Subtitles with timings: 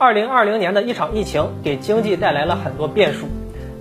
[0.00, 3.26] 二零二零年的一场疫情给经济带来了很多变数，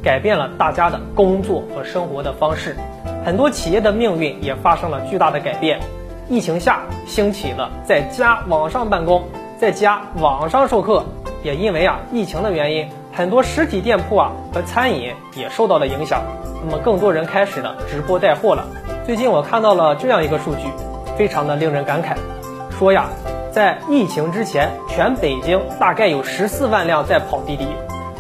[0.04, 2.76] 改变了大家的工作和生活的方式，
[3.24, 5.80] 很多企业的命运也发生了巨大的改变。
[6.28, 9.24] 疫情下兴起了在家网上办公，
[9.58, 11.06] 在家网上授课，
[11.42, 16.22] 也因为啊疫情的原因，很多实体店铺啊和餐饮也受到了影响。
[16.66, 18.68] 那么更多人开始了直播带货了。
[19.06, 20.68] 最近我看到了这样一个数据，
[21.18, 22.18] 非常的令人感慨，
[22.78, 23.06] 说呀，
[23.52, 27.68] 在疫情之前，全北京大概有十四万辆在跑滴滴，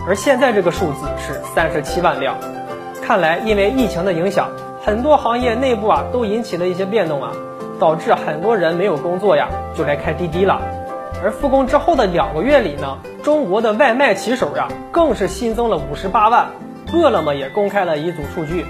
[0.07, 2.37] 而现在这个数字是三十七万辆。
[3.01, 4.49] 看来因为疫情的影响，
[4.83, 7.31] 很多行业内部啊都引起了一些变动啊。
[7.79, 10.59] 导致很多人没有工作呀，就来开滴滴了。
[11.23, 16.47] 而复工之后的两个月里呢，中国的外卖骑手呀，更是新增了五十八万。
[16.91, 18.65] 饿了么也公开了一组数据，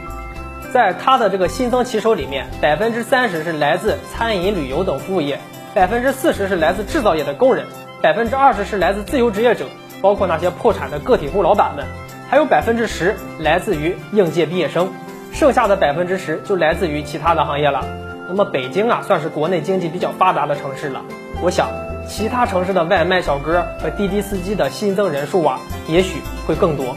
[0.71, 5.39] 在它的这个新增骑手里面，百分之三十是来自餐饮、旅游等服务业，
[5.75, 7.67] 百分之四十是来自制造业的工人，
[8.01, 9.65] 百分之二十是来自自由职业者，
[10.01, 11.85] 包括那些破产的个体户老板们，
[12.27, 14.89] 还有百分之十来自于应届毕业生，
[15.31, 17.85] 剩下的百分之十就来自于其他的行业了。
[18.27, 21.01] 那么北京啊，算是国内经济比较发达的城市了。
[21.39, 21.69] 我想，
[22.07, 26.95] 其他城市的外卖小哥和滴滴司机的新增人数啊，也许会更多。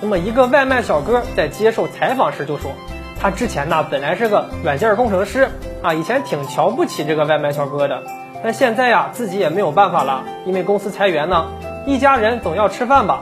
[0.00, 2.72] 那么一个外卖小哥在接受采访时就说，
[3.20, 5.48] 他之前呢本来是个软件工程师
[5.82, 8.02] 啊，以前挺瞧不起这个外卖小哥的，
[8.42, 11.46] 但现在呀自己也没有办法了，因为公司裁员呢，
[11.86, 13.20] 一家人总要吃饭吧，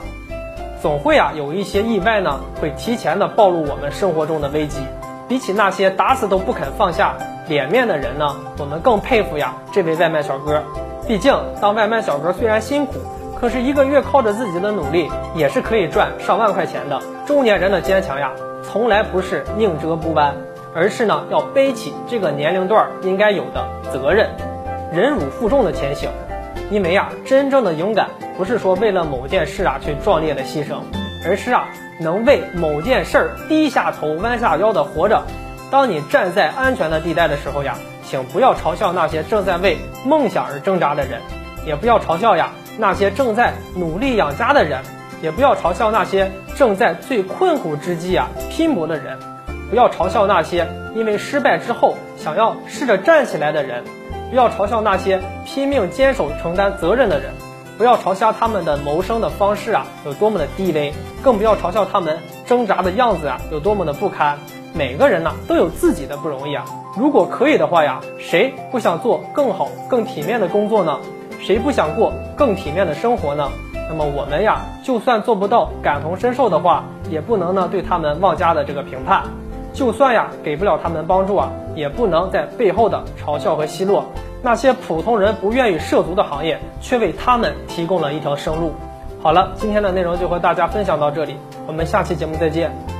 [0.81, 4.79] 总会啊有一些意外呢，会提前的暴露我们生活中的危机。
[5.27, 7.15] 比起那些打死都不肯放下
[7.47, 10.61] 脸面的人呢，我们更佩服呀这位外卖小哥。
[11.07, 12.99] 毕竟当外卖小哥虽然辛苦，
[13.39, 17.01] 可是一个月靠着自己的努力也是可以赚上万块钱的。
[17.25, 18.31] 中年人的坚强呀，
[18.61, 20.35] 从来不是宁折不弯，
[20.73, 24.29] 而是呢要背起这个年龄段应该有的责任，
[24.91, 26.09] 忍辱负重的前行。
[26.69, 30.77] 因为呀，真正的勇敢不是说为了某件事啊去壮烈的牺牲，
[31.25, 31.67] 而是啊。
[31.99, 35.21] 能为某件事儿低下头、弯下腰的活着。
[35.69, 41.21] 当你站在安全的地带的时候呀，请不要嘲笑那些正在为梦想而挣扎的人，
[41.63, 42.49] 也不要嘲笑呀
[42.79, 44.81] 那些正在努力养家的人，
[45.21, 49.19] 也不要嘲笑那些正在最困苦之际啊拼搏的人，
[49.71, 53.83] 不要嘲笑那些因为失败之后想要试着站起来的人，
[54.29, 57.31] 不要嘲笑那些拼命坚守承担责任的人。
[57.77, 60.93] 不要嘲笑他们的谋生的方式啊有多么的低微，
[61.23, 64.37] 更不要嘲笑他们挣扎的样子啊有多么的不堪。
[64.73, 66.65] 每个人呢都有自己的不容易啊。
[66.97, 70.99] 如果可以的话呀，谁不想做更好、更体面的工作呢？
[71.39, 73.49] 谁不想过更体面的生活呢？
[73.89, 79.23] 那么我们呀，就算做不到感同身受的话，也不能呢对他们妄加的这个评判。
[79.73, 84.05] 就算呀给不了他们帮助啊，也不能在背后的嘲笑和奚落。
[84.43, 88.73] 那些普通人不愿意涉足的行业，却为他们提供了一条生路。
[89.21, 91.35] 好了，今天的内容就和大家分享到这里，
[91.67, 92.90] 我们下期节目再见。